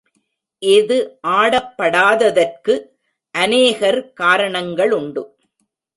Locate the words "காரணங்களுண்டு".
4.21-5.23